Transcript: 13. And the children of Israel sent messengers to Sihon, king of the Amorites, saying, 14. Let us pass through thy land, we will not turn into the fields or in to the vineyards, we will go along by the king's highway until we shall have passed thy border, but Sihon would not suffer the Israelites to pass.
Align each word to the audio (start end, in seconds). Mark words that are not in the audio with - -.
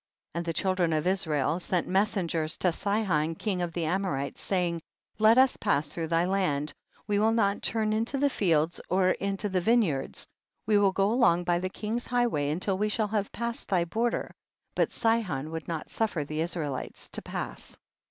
13. 0.33 0.39
And 0.39 0.45
the 0.45 0.53
children 0.53 0.93
of 0.93 1.05
Israel 1.05 1.59
sent 1.59 1.87
messengers 1.87 2.57
to 2.57 2.71
Sihon, 2.71 3.35
king 3.35 3.61
of 3.61 3.71
the 3.73 3.85
Amorites, 3.85 4.41
saying, 4.41 4.81
14. 5.19 5.23
Let 5.23 5.37
us 5.37 5.57
pass 5.57 5.89
through 5.89 6.07
thy 6.07 6.25
land, 6.25 6.73
we 7.05 7.19
will 7.19 7.31
not 7.31 7.61
turn 7.61 7.93
into 7.93 8.17
the 8.17 8.27
fields 8.27 8.81
or 8.89 9.11
in 9.11 9.37
to 9.37 9.47
the 9.47 9.61
vineyards, 9.61 10.25
we 10.65 10.79
will 10.79 10.91
go 10.91 11.11
along 11.11 11.43
by 11.43 11.59
the 11.59 11.69
king's 11.69 12.07
highway 12.07 12.49
until 12.49 12.79
we 12.79 12.89
shall 12.89 13.09
have 13.09 13.31
passed 13.31 13.69
thy 13.69 13.85
border, 13.85 14.33
but 14.73 14.91
Sihon 14.91 15.51
would 15.51 15.67
not 15.67 15.87
suffer 15.87 16.25
the 16.25 16.41
Israelites 16.41 17.07
to 17.09 17.21
pass. 17.21 17.77